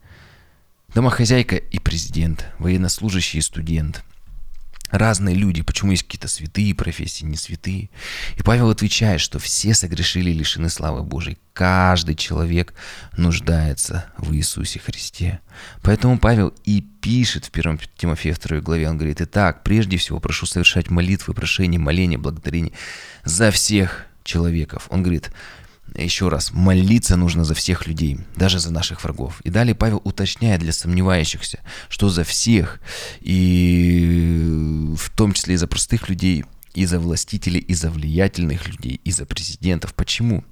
домохозяйка 0.94 1.56
и 1.56 1.78
президент, 1.80 2.46
военнослужащий 2.58 3.40
и 3.40 3.42
студент– 3.42 4.02
разные 4.98 5.34
люди, 5.34 5.62
почему 5.62 5.90
есть 5.90 6.04
какие-то 6.04 6.28
святые 6.28 6.74
профессии, 6.74 7.24
не 7.24 7.36
святые. 7.36 7.90
И 8.36 8.42
Павел 8.42 8.70
отвечает, 8.70 9.20
что 9.20 9.38
все 9.38 9.74
согрешили 9.74 10.30
и 10.30 10.34
лишены 10.34 10.68
славы 10.68 11.02
Божией. 11.02 11.38
Каждый 11.52 12.14
человек 12.14 12.74
нуждается 13.16 14.06
в 14.18 14.32
Иисусе 14.34 14.78
Христе. 14.78 15.40
Поэтому 15.82 16.18
Павел 16.18 16.54
и 16.64 16.80
пишет 16.80 17.46
в 17.46 17.50
1 17.56 17.80
Тимофея 17.96 18.36
2 18.36 18.60
главе, 18.60 18.88
он 18.88 18.96
говорит, 18.96 19.20
«Итак, 19.20 19.62
прежде 19.62 19.96
всего 19.96 20.20
прошу 20.20 20.46
совершать 20.46 20.90
молитвы, 20.90 21.34
прошения, 21.34 21.78
моления, 21.78 22.18
благодарения 22.18 22.72
за 23.24 23.50
всех 23.50 24.06
человеков». 24.22 24.86
Он 24.90 25.02
говорит, 25.02 25.30
еще 26.02 26.28
раз, 26.28 26.52
молиться 26.52 27.16
нужно 27.16 27.44
за 27.44 27.54
всех 27.54 27.86
людей, 27.86 28.18
даже 28.36 28.58
за 28.58 28.72
наших 28.72 29.04
врагов. 29.04 29.40
И 29.44 29.50
далее 29.50 29.74
Павел 29.74 30.00
уточняет 30.04 30.60
для 30.60 30.72
сомневающихся, 30.72 31.60
что 31.88 32.08
за 32.08 32.24
всех, 32.24 32.80
и 33.20 34.92
в 34.98 35.10
том 35.16 35.32
числе 35.32 35.54
и 35.54 35.58
за 35.58 35.66
простых 35.66 36.08
людей, 36.08 36.44
и 36.74 36.86
за 36.86 36.98
властителей, 36.98 37.60
и 37.60 37.72
за 37.74 37.90
влиятельных 37.90 38.66
людей, 38.66 39.00
и 39.04 39.12
за 39.12 39.26
президентов. 39.26 39.94
Почему? 39.94 40.44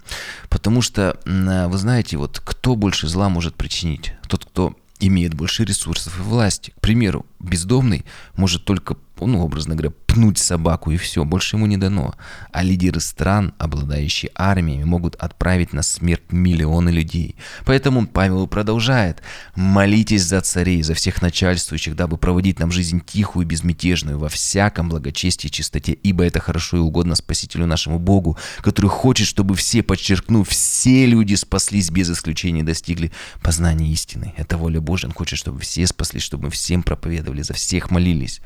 Потому 0.49 0.81
что, 0.81 1.19
вы 1.25 1.79
знаете, 1.79 2.17
вот 2.17 2.41
кто 2.45 2.77
больше 2.77 3.09
зла 3.09 3.29
может 3.29 3.57
причинить? 3.57 4.13
Тот, 4.29 4.45
кто 4.45 4.77
имеет 5.01 5.35
больше 5.35 5.65
ресурсов 5.65 6.17
и 6.21 6.23
власти. 6.23 6.71
К 6.77 6.81
примеру, 6.81 7.27
бездомный 7.41 8.05
может 8.37 8.65
только 8.65 8.97
ну, 9.21 9.43
образно 9.43 9.75
говоря, 9.75 9.93
пнуть 10.07 10.39
собаку 10.39 10.91
и 10.91 10.97
все, 10.97 11.25
больше 11.25 11.57
ему 11.57 11.67
не 11.67 11.77
дано. 11.77 12.15
А 12.53 12.63
лидеры 12.63 13.01
стран, 13.01 13.55
обладающие 13.59 14.31
армиями, 14.35 14.85
могут 14.85 15.15
отправить 15.17 15.73
на 15.73 15.83
смерть 15.83 16.31
миллионы 16.31 16.91
людей. 16.91 17.37
Поэтому 17.65 18.07
Павел 18.07 18.47
продолжает. 18.47 19.23
Молитесь 19.55 20.25
за 20.25 20.41
царей, 20.41 20.83
за 20.83 20.95
всех 20.95 21.23
начальствующих, 21.23 21.97
дабы 21.97 22.19
проводить 22.19 22.59
нам 22.59 22.71
жизнь 22.71 23.01
тихую 23.05 23.47
и 23.47 23.49
безмятежную 23.49 24.19
во 24.19 24.29
всяком 24.29 24.89
благочестии 24.89 25.49
и 25.49 25.51
чистоте, 25.51 25.93
ибо 25.93 26.25
это 26.25 26.41
хорошо 26.41 26.77
и 26.77 26.81
угодно 26.81 27.15
Спасителю 27.15 27.67
нашему 27.67 27.99
Богу, 27.99 28.37
который 28.61 28.89
хочет, 28.89 29.27
чтобы 29.27 29.55
все, 29.55 29.83
подчеркну, 29.83 30.45
все 30.45 31.07
люди 31.07 31.35
спаслись 31.35 31.91
без 31.91 32.11
исключения, 32.11 32.63
достигли 32.63 33.13
познания 33.43 33.91
истины. 33.91 34.35
Это 34.37 34.57
воля 34.57 34.81
Божья. 34.81 35.09
Он 35.09 35.15
хочет, 35.15 35.39
чтобы 35.39 35.61
все 35.61 35.87
спаслись, 35.87 36.23
чтобы 36.23 36.45
мы 36.45 36.51
всем 36.51 36.83
проповедовали, 36.83 37.43
за 37.43 37.55
всех 37.55 37.91
молились. 37.91 38.41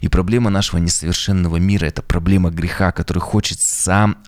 И 0.00 0.08
проблема 0.08 0.50
нашего 0.50 0.78
несовершенного 0.78 1.56
мира– 1.56 1.84
это 1.86 2.02
проблема 2.02 2.50
греха, 2.50 2.92
который 2.92 3.20
хочет 3.20 3.60
сам, 3.60 4.18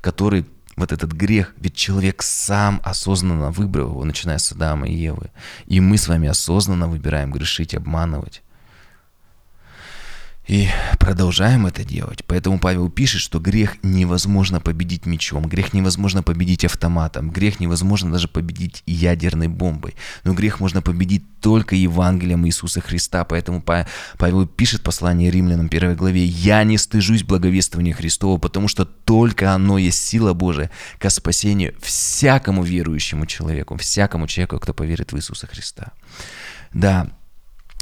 который 0.00 0.46
вот 0.76 0.92
этот 0.92 1.12
грех, 1.12 1.54
ведь 1.58 1.74
человек 1.74 2.22
сам 2.22 2.80
осознанно 2.84 3.50
выбрал 3.50 3.90
его, 3.90 4.04
начиная 4.04 4.38
с 4.38 4.52
Адама 4.52 4.86
и 4.86 4.94
Евы. 4.94 5.30
И 5.66 5.80
мы 5.80 5.96
с 5.96 6.06
вами 6.06 6.28
осознанно 6.28 6.86
выбираем 6.86 7.32
грешить, 7.32 7.74
обманывать. 7.74 8.42
И 10.46 10.68
продолжаем 11.00 11.66
это 11.66 11.84
делать. 11.84 12.24
Поэтому 12.24 12.60
Павел 12.60 12.88
пишет, 12.88 13.20
что 13.20 13.40
грех 13.40 13.78
невозможно 13.82 14.60
победить 14.60 15.04
мечом, 15.04 15.48
грех 15.48 15.72
невозможно 15.72 16.22
победить 16.22 16.64
автоматом, 16.64 17.30
грех 17.30 17.58
невозможно 17.58 18.12
даже 18.12 18.28
победить 18.28 18.84
ядерной 18.86 19.48
бомбой. 19.48 19.96
Но 20.22 20.34
грех 20.34 20.60
можно 20.60 20.82
победить 20.82 21.24
только 21.40 21.74
Евангелием 21.74 22.46
Иисуса 22.46 22.80
Христа. 22.80 23.24
Поэтому 23.24 23.60
Павел 23.60 24.46
пишет 24.46 24.82
послание 24.82 25.32
римлянам 25.32 25.66
1 25.66 25.96
главе 25.96 26.24
«Я 26.24 26.62
не 26.62 26.78
стыжусь 26.78 27.24
благовествования 27.24 27.92
Христова, 27.92 28.38
потому 28.38 28.68
что 28.68 28.84
только 28.84 29.52
оно 29.52 29.78
есть 29.78 30.06
сила 30.06 30.32
Божия 30.32 30.70
ко 31.00 31.10
спасению 31.10 31.74
всякому 31.80 32.62
верующему 32.62 33.26
человеку, 33.26 33.76
всякому 33.76 34.28
человеку, 34.28 34.60
кто 34.60 34.72
поверит 34.72 35.12
в 35.12 35.16
Иисуса 35.16 35.48
Христа». 35.48 35.92
Да, 36.72 37.08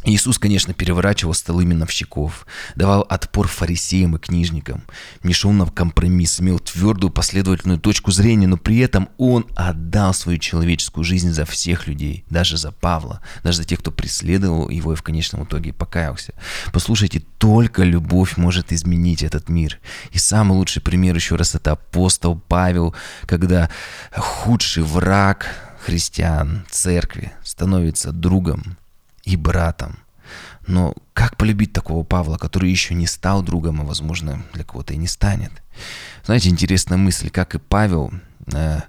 Иисус, 0.06 0.38
конечно, 0.38 0.75
переворачивал 0.75 1.32
столы 1.32 1.64
миновщиков, 1.64 2.46
давал 2.75 3.06
отпор 3.08 3.49
фарисеям 3.49 4.16
и 4.16 4.18
книжникам, 4.18 4.84
не 5.23 5.32
шел 5.32 5.50
на 5.50 5.64
компромисс, 5.66 6.40
имел 6.40 6.58
твердую 6.58 7.11
последовательную 7.11 7.80
точку 7.80 8.11
зрения, 8.11 8.46
но 8.46 8.58
при 8.58 8.78
этом 8.78 9.08
он 9.16 9.46
отдал 9.56 10.12
свою 10.12 10.38
человеческую 10.38 11.04
жизнь 11.04 11.30
за 11.30 11.46
всех 11.46 11.87
людей, 11.87 12.25
даже 12.28 12.58
за 12.58 12.70
Павла, 12.70 13.23
даже 13.42 13.58
за 13.58 13.64
тех, 13.64 13.78
кто 13.78 13.90
преследовал 13.90 14.68
его 14.68 14.92
и 14.92 14.96
в 14.96 15.02
конечном 15.02 15.44
итоге 15.44 15.73
покаялся. 15.73 16.34
Послушайте, 16.73 17.23
только 17.38 17.82
любовь 17.82 18.37
может 18.37 18.73
изменить 18.73 19.23
этот 19.23 19.49
мир. 19.49 19.80
И 20.12 20.18
самый 20.18 20.52
лучший 20.52 20.82
пример 20.82 21.14
еще 21.14 21.37
раз 21.37 21.54
это 21.54 21.73
апостол 21.73 22.37
Павел, 22.37 22.94
когда 23.25 23.70
худший 24.14 24.82
враг 24.82 25.46
христиан, 25.80 26.64
церкви, 26.70 27.32
становится 27.42 28.12
другом 28.12 28.76
и 29.25 29.37
братом. 29.37 29.99
Но 30.66 30.95
как 31.12 31.37
полюбить 31.37 31.73
такого 31.73 32.04
Павла, 32.04 32.38
который 32.38 32.71
еще 32.71 32.95
не 32.95 33.07
стал 33.07 33.43
другом, 33.43 33.81
а, 33.81 33.85
возможно, 33.85 34.43
для 34.54 34.64
кого-то 34.64 34.95
и 34.95 34.99
не 34.99 35.07
станет? 35.07 35.52
Знаете, 36.25 36.49
интересная 36.49 36.99
мысль, 36.99 37.31
как 37.31 37.54
и 37.54 37.59
Павел, 37.59 38.12
э, 38.52 38.81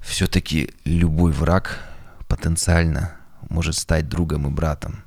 все-таки 0.00 0.70
любой 0.84 1.32
враг 1.32 1.78
потенциально 2.26 3.14
может 3.48 3.76
стать 3.76 4.08
другом 4.08 4.48
и 4.48 4.50
братом. 4.50 5.04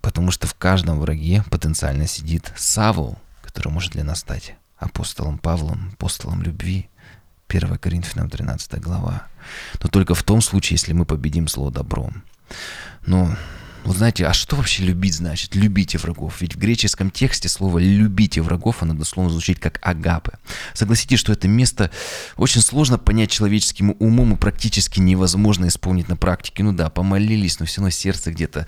Потому 0.00 0.30
что 0.30 0.46
в 0.46 0.54
каждом 0.54 1.00
враге 1.00 1.42
потенциально 1.50 2.06
сидит 2.06 2.52
Савол, 2.56 3.18
который 3.42 3.72
может 3.72 3.92
для 3.92 4.04
нас 4.04 4.20
стать 4.20 4.54
апостолом 4.76 5.38
Павлом, 5.38 5.90
апостолом 5.94 6.42
любви. 6.42 6.88
1 7.48 7.78
Коринфянам 7.78 8.30
13 8.30 8.80
глава. 8.80 9.26
Но 9.82 9.88
только 9.88 10.14
в 10.14 10.22
том 10.22 10.40
случае, 10.40 10.76
если 10.76 10.92
мы 10.92 11.04
победим 11.04 11.46
зло 11.46 11.70
добром. 11.70 12.22
Но 13.06 13.36
вот 13.84 13.98
знаете, 13.98 14.26
а 14.26 14.32
что 14.32 14.56
вообще 14.56 14.82
любить 14.82 15.14
значит? 15.14 15.54
Любите 15.54 15.98
врагов. 15.98 16.40
Ведь 16.40 16.54
в 16.54 16.58
греческом 16.58 17.10
тексте 17.10 17.48
слово 17.48 17.78
«любите 17.78 18.40
врагов» 18.40 18.82
оно 18.82 18.94
дословно 18.94 19.30
звучит 19.30 19.58
как 19.58 19.78
«агапы». 19.82 20.32
Согласитесь, 20.72 21.18
что 21.18 21.32
это 21.32 21.48
место 21.48 21.90
очень 22.36 22.62
сложно 22.62 22.96
понять 22.96 23.30
человеческим 23.30 23.94
умом 23.98 24.34
и 24.34 24.36
практически 24.36 25.00
невозможно 25.00 25.68
исполнить 25.68 26.08
на 26.08 26.16
практике. 26.16 26.62
Ну 26.62 26.72
да, 26.72 26.88
помолились, 26.88 27.60
но 27.60 27.66
все 27.66 27.80
равно 27.80 27.90
сердце 27.90 28.32
где-то, 28.32 28.66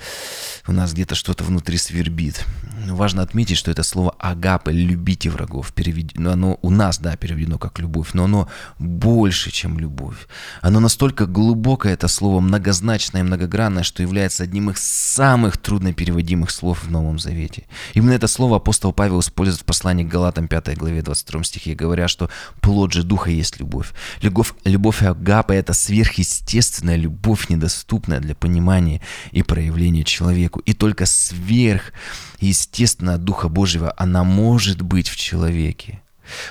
у 0.67 0.73
нас 0.73 0.93
где-то 0.93 1.15
что-то 1.15 1.45
внутри 1.45 1.79
свербит. 1.79 2.45
Но 2.85 2.95
важно 2.95 3.23
отметить, 3.23 3.57
что 3.57 3.71
это 3.71 3.83
слово 3.83 4.15
«агапы» 4.19 4.73
«любите 4.73 5.31
врагов» 5.31 5.73
переведено, 5.73 6.33
оно 6.33 6.59
у 6.61 6.71
нас, 6.71 6.99
да, 6.99 7.17
переведено 7.17 7.59
как 7.59 7.79
«любовь», 7.79 8.11
но 8.13 8.25
оно 8.25 8.49
больше, 8.79 9.51
чем 9.51 9.79
любовь. 9.79 10.29
Оно 10.61 10.81
настолько 10.81 11.25
глубокое, 11.27 11.95
это 11.95 12.07
слово 12.09 12.41
многозначное 12.41 13.23
и 13.23 13.25
многогранное, 13.25 13.83
что 13.83 14.03
является 14.03 14.43
одним 14.43 14.71
из 14.71 15.06
самых 15.07 15.57
труднопереводимых 15.57 16.51
слов 16.51 16.85
в 16.85 16.91
Новом 16.91 17.19
Завете. 17.19 17.65
Именно 17.95 18.13
это 18.13 18.27
слово 18.27 18.57
апостол 18.57 18.93
Павел 18.93 19.21
использует 19.21 19.61
в 19.61 19.65
послании 19.65 20.05
к 20.05 20.09
Галатам 20.09 20.49
5 20.49 20.77
главе 20.77 21.03
22 21.03 21.45
стихе, 21.45 21.75
говоря, 21.75 22.09
что 22.09 22.29
плод 22.61 22.93
же 22.93 23.03
Духа 23.03 23.31
есть 23.31 23.61
любовь. 23.61 23.93
Любовь, 24.21 24.53
любовь 24.65 25.03
Агапа– 25.03 25.53
это 25.53 25.73
сверхъестественная 25.73 26.97
любовь, 26.97 27.49
недоступная 27.49 28.21
для 28.21 28.35
понимания 28.35 29.01
и 29.31 29.43
проявления 29.43 30.05
человеку. 30.05 30.61
И 30.61 30.73
только 30.73 31.07
сверхъестественно 31.07 33.15
от 33.15 33.25
Духа 33.25 33.49
Божьего 33.49 33.95
она 33.97 34.25
может 34.25 34.83
быть 34.83 35.09
в 35.09 35.17
человеке. 35.17 36.03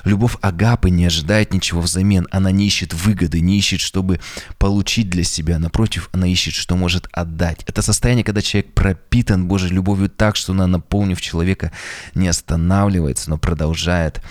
Любовь 0.03 0.37
Агапы 0.41 0.89
не 0.89 1.05
ожидает 1.05 1.53
ничего 1.53 1.81
взамен. 1.81 2.27
Она 2.31 2.51
не 2.51 2.65
ищет 2.67 2.93
выгоды, 2.93 3.41
не 3.41 3.57
ищет, 3.57 3.79
чтобы 3.79 4.19
получить 4.57 5.09
для 5.09 5.23
себя. 5.23 5.59
Напротив, 5.59 6.09
она 6.11 6.27
ищет, 6.27 6.53
что 6.53 6.75
может 6.75 7.07
отдать. 7.11 7.63
Это 7.67 7.81
состояние, 7.81 8.23
когда 8.23 8.41
человек 8.41 8.73
пропитан 8.73 9.47
Божьей 9.47 9.69
любовью 9.69 10.09
так, 10.09 10.35
что 10.35 10.53
она, 10.53 10.67
наполнив 10.67 11.21
человека, 11.21 11.71
не 12.13 12.27
останавливается, 12.27 13.29
но 13.29 13.37
продолжает 13.37 14.21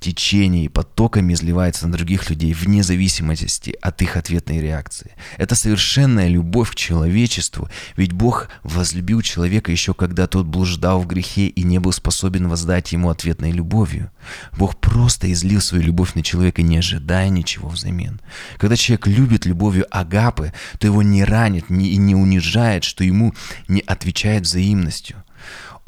течение 0.00 0.64
и 0.64 0.68
потоками 0.68 1.32
изливается 1.32 1.86
на 1.86 1.92
других 1.92 2.30
людей 2.30 2.52
вне 2.52 2.82
зависимости 2.82 3.76
от 3.80 4.00
их 4.02 4.16
ответной 4.16 4.60
реакции. 4.60 5.12
Это 5.36 5.54
совершенная 5.54 6.28
любовь 6.28 6.70
к 6.70 6.74
человечеству, 6.74 7.68
ведь 7.96 8.12
Бог 8.12 8.48
возлюбил 8.62 9.22
человека 9.22 9.72
еще 9.72 9.94
когда 9.94 10.26
тот 10.26 10.46
блуждал 10.46 11.00
в 11.00 11.06
грехе 11.06 11.46
и 11.46 11.62
не 11.62 11.78
был 11.78 11.92
способен 11.92 12.48
воздать 12.48 12.92
ему 12.92 13.10
ответной 13.10 13.50
любовью. 13.50 14.10
Бог 14.56 14.76
просто 14.76 15.30
излил 15.32 15.60
свою 15.60 15.84
любовь 15.84 16.14
на 16.14 16.22
человека, 16.22 16.62
не 16.62 16.78
ожидая 16.78 17.28
ничего 17.28 17.68
взамен. 17.68 18.20
Когда 18.58 18.76
человек 18.76 19.06
любит 19.06 19.46
любовью 19.46 19.86
Агапы, 19.90 20.52
то 20.78 20.86
его 20.86 21.02
не 21.02 21.24
ранит 21.24 21.70
и 21.70 21.96
не 21.96 22.14
унижает, 22.14 22.84
что 22.84 23.04
ему 23.04 23.34
не 23.66 23.80
отвечает 23.80 24.44
взаимностью. 24.44 25.22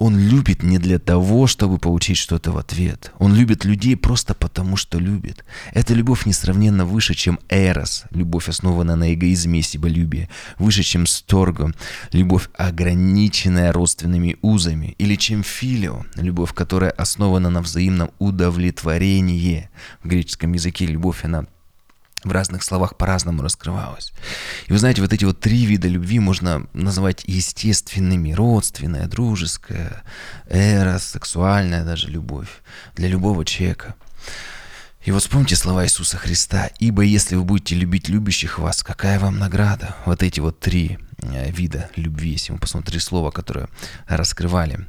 Он 0.01 0.19
любит 0.19 0.63
не 0.63 0.79
для 0.79 0.99
того, 0.99 1.47
чтобы 1.47 1.77
получить 1.77 2.17
что-то 2.17 2.53
в 2.53 2.57
ответ. 2.57 3.13
Он 3.19 3.35
любит 3.35 3.67
людей 3.67 3.97
просто 3.97 4.33
потому, 4.33 4.77
что 4.77 4.99
любит. 4.99 5.45
Эта 5.75 5.93
любовь 5.93 6.25
несравненно 6.25 6.87
выше, 6.87 7.13
чем 7.13 7.39
эрос, 7.51 8.05
любовь, 8.11 8.49
основанная 8.49 8.97
на 8.97 9.13
эгоизме 9.13 9.59
и 9.59 9.63
себолюбии, 9.63 10.31
выше, 10.59 10.85
чем 10.85 11.05
сторго, 11.07 11.75
любовь, 12.13 12.49
ограниченная 12.57 13.75
родственными 13.75 14.39
узами, 14.41 14.95
или 14.97 15.17
чем 15.17 15.43
филио, 15.43 16.07
любовь, 16.17 16.55
которая 16.55 16.93
основана 16.93 17.51
на 17.51 17.61
взаимном 17.61 18.11
удовлетворении. 18.19 19.69
В 20.03 20.09
греческом 20.09 20.55
языке 20.55 20.87
любовь, 20.87 21.27
она 21.27 21.45
в 22.25 22.33
разных 22.33 22.63
словах 22.63 22.97
по-разному 22.97 23.43
раскрывалось. 23.43 24.13
И 24.67 24.73
вы 24.73 24.79
знаете, 24.79 25.03
вот 25.03 25.13
эти 25.13 25.25
вот 25.25 25.41
три 25.41 25.65
вида 25.65 25.89
любви 25.89 26.19
можно 26.19 26.67
называть 26.73 27.25
естественными. 27.27 28.33
Родственная, 28.33 29.07
дружеская, 29.07 30.03
эрос, 30.49 31.05
сексуальная 31.05 31.85
даже 31.85 32.09
любовь 32.09 32.49
для 32.95 33.09
любого 33.09 33.45
человека. 33.45 33.95
И 35.03 35.13
вот 35.13 35.23
вспомните 35.23 35.57
слова 35.57 35.85
Иисуса 35.85 36.19
Христа. 36.19 36.71
«Ибо 36.79 37.03
если 37.03 37.35
вы 37.35 37.45
будете 37.45 37.75
любить 37.75 38.11
любящих 38.11 38.59
вас, 38.59 38.83
какая 38.83 39.19
вам 39.19 39.39
награда?» 39.39 39.97
Вот 40.05 40.23
эти 40.23 40.41
вот 40.41 40.61
три 40.61 40.99
вида 41.23 41.91
любви, 41.97 42.31
если 42.31 42.53
мы 42.53 42.59
посмотрим 42.59 42.93
три 42.93 43.01
слова, 43.01 43.33
раскрывали 44.07 44.87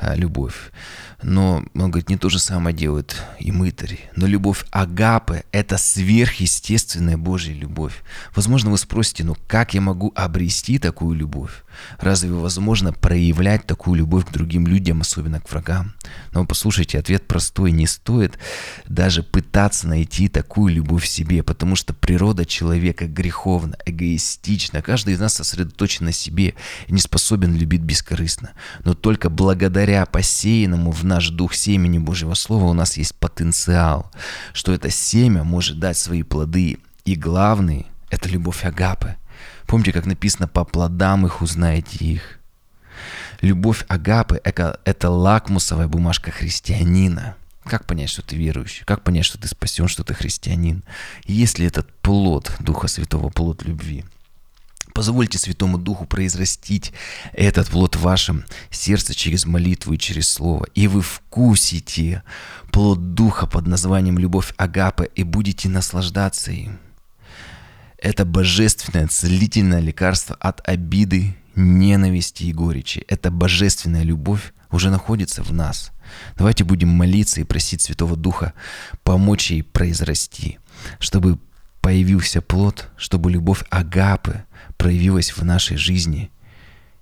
э, 0.00 0.16
любовь. 0.16 0.70
Но, 1.22 1.64
он 1.74 1.90
говорит, 1.90 2.08
не 2.08 2.16
то 2.16 2.28
же 2.28 2.38
самое 2.38 2.74
делают 2.74 3.22
и 3.38 3.52
мытари. 3.52 4.00
Но 4.16 4.26
любовь 4.26 4.64
Агапы– 4.70 5.44
это 5.52 5.78
сверхъестественная 5.78 7.16
Божья 7.16 7.54
любовь. 7.54 8.02
Возможно, 8.34 8.70
вы 8.70 8.78
спросите, 8.78 9.24
ну 9.24 9.36
как 9.46 9.74
я 9.74 9.80
могу 9.80 10.12
обрести 10.16 10.78
такую 10.78 11.16
любовь? 11.16 11.64
Разве 11.98 12.30
возможно 12.30 12.92
проявлять 12.92 13.66
такую 13.66 13.96
любовь 13.96 14.26
к 14.26 14.32
другим 14.32 14.66
людям, 14.66 15.00
особенно 15.00 15.40
к 15.40 15.50
врагам? 15.50 15.94
Но 16.32 16.44
послушайте, 16.44 16.98
ответ 16.98 17.26
простой. 17.26 17.72
Не 17.72 17.86
стоит 17.86 18.38
даже 18.86 19.22
пытаться 19.22 19.86
найти 19.88 20.28
такую 20.28 20.74
любовь 20.74 21.04
в 21.04 21.08
себе, 21.08 21.42
потому 21.42 21.76
что 21.76 21.94
природа 21.94 22.44
человека 22.44 23.06
греховна, 23.06 23.76
эгоистична. 23.86 24.82
Каждый 24.82 25.14
из 25.14 25.20
нас 25.20 25.34
сосредоточен 25.34 25.71
на 26.00 26.12
себе 26.12 26.54
и 26.86 26.92
не 26.92 26.98
способен 26.98 27.56
любить 27.56 27.80
бескорыстно. 27.80 28.52
Но 28.84 28.94
только 28.94 29.30
благодаря 29.30 30.06
посеянному 30.06 30.90
в 30.90 31.04
наш 31.04 31.30
дух 31.30 31.54
семени 31.54 31.98
Божьего 31.98 32.34
Слова 32.34 32.66
у 32.66 32.72
нас 32.72 32.96
есть 32.96 33.14
потенциал, 33.14 34.10
что 34.52 34.72
это 34.72 34.90
семя 34.90 35.44
может 35.44 35.78
дать 35.78 35.98
свои 35.98 36.22
плоды. 36.22 36.78
И 37.04 37.16
главный– 37.16 37.86
это 38.10 38.28
любовь 38.28 38.64
Агапы. 38.64 39.16
Помните, 39.66 39.92
как 39.92 40.06
написано, 40.06 40.48
по 40.48 40.64
плодам 40.64 41.26
их 41.26 41.42
узнаете 41.42 42.04
их. 42.04 42.38
Любовь 43.40 43.84
Агапы 43.88 44.40
это,– 44.44 44.78
лакмусовая 45.10 45.88
бумажка 45.88 46.30
христианина. 46.30 47.34
Как 47.64 47.86
понять, 47.86 48.10
что 48.10 48.22
ты 48.22 48.36
верующий? 48.36 48.84
Как 48.84 49.02
понять, 49.02 49.24
что 49.24 49.38
ты 49.38 49.48
спасен, 49.48 49.88
что 49.88 50.04
ты 50.04 50.14
христианин? 50.14 50.82
Есть 51.24 51.58
ли 51.58 51.66
этот 51.66 51.92
плод 52.00 52.52
Духа 52.60 52.88
Святого, 52.88 53.30
плод 53.30 53.62
любви? 53.62 54.04
Позвольте 54.94 55.38
Святому 55.38 55.78
Духу 55.78 56.04
произрастить 56.04 56.92
этот 57.32 57.68
плод 57.68 57.96
в 57.96 58.02
вашем 58.02 58.44
сердце 58.70 59.14
через 59.14 59.46
молитву 59.46 59.94
и 59.94 59.98
через 59.98 60.30
слово. 60.30 60.66
И 60.74 60.86
вы 60.86 61.00
вкусите 61.00 62.22
плод 62.70 63.14
Духа 63.14 63.46
под 63.46 63.66
названием 63.66 64.18
Любовь 64.18 64.52
Агапы 64.56 65.08
и 65.14 65.22
будете 65.22 65.68
наслаждаться 65.68 66.52
им. 66.52 66.78
Это 67.96 68.24
божественное 68.24 69.06
целительное 69.06 69.80
лекарство 69.80 70.36
от 70.40 70.66
обиды 70.68 71.36
ненависти 71.54 72.44
и 72.44 72.52
горечи. 72.52 73.04
Эта 73.08 73.30
божественная 73.30 74.02
любовь 74.02 74.52
уже 74.70 74.90
находится 74.90 75.42
в 75.42 75.52
нас. 75.52 75.92
Давайте 76.36 76.64
будем 76.64 76.88
молиться 76.88 77.40
и 77.40 77.44
просить 77.44 77.80
Святого 77.80 78.16
Духа 78.16 78.54
помочь 79.04 79.50
ей 79.50 79.62
произрасти, 79.62 80.58
чтобы 80.98 81.38
появился 81.80 82.40
плод, 82.40 82.88
чтобы 82.96 83.30
любовь 83.30 83.64
Агапы 83.70 84.44
проявилась 84.82 85.36
в 85.36 85.44
нашей 85.44 85.76
жизни 85.76 86.28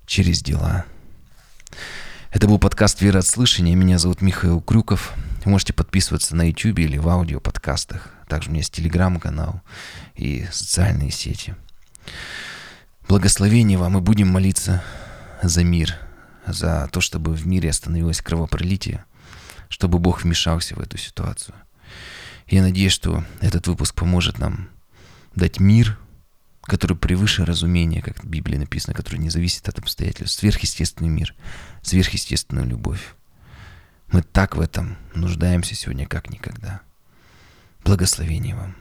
через 0.05 0.43
дела. 0.43 0.85
Это 2.31 2.47
был 2.47 2.59
подкаст 2.59 3.01
«Вера 3.01 3.21
от 3.21 3.27
слышания». 3.27 3.75
Меня 3.75 3.99
зовут 3.99 4.21
Михаил 4.21 4.61
Крюков. 4.61 5.14
Вы 5.47 5.53
можете 5.53 5.73
подписываться 5.73 6.37
на 6.37 6.43
YouTube 6.47 6.79
или 6.79 6.99
в 6.99 7.09
аудиоподкастах. 7.09 8.11
Также 8.29 8.49
у 8.49 8.53
меня 8.53 8.61
есть 8.61 8.75
телеграм-канал 8.75 9.62
и 10.14 10.47
социальные 10.53 11.11
сети. 11.11 11.55
Благословения 13.09 13.79
вам 13.79 13.97
и 13.97 14.03
будем 14.03 14.29
молиться 14.29 14.85
за 15.43 15.64
мир, 15.64 15.97
за 16.47 16.87
то, 16.93 17.01
чтобы 17.01 17.33
в 17.33 17.47
мире 17.47 17.71
остановилось 17.71 18.21
кровопролитие, 18.21 19.07
чтобы 19.71 19.99
Бог 19.99 20.23
вмешался 20.23 20.75
в 20.75 20.81
эту 20.81 20.99
ситуацию. 20.99 21.55
Я 22.47 22.61
надеюсь, 22.61 22.93
что 22.93 23.25
этот 23.40 23.69
выпуск 23.69 23.95
поможет 23.95 24.38
нам 24.38 24.69
дать 25.35 25.61
мир, 25.61 25.99
который 26.71 26.97
превыше 26.97 27.45
разумения, 27.45 28.01
как 28.01 28.23
в 28.23 28.29
Библии 28.29 28.57
написано, 28.57 28.95
который 28.95 29.17
не 29.17 29.29
зависит 29.29 29.69
от 29.69 29.81
обстоятельств, 29.81 30.39
сверхъестественный 30.39 31.11
мир, 31.11 31.35
сверхъестественную 31.83 32.65
любовь. 32.65 33.17
Мы 34.13 34.23
так 34.23 34.55
в 34.55 34.61
этом 34.61 34.97
нуждаемся 35.13 35.75
сегодня, 35.75 36.07
как 36.07 36.31
никогда. 36.31 36.83
Благословения 37.83 38.55
вам. 38.55 38.77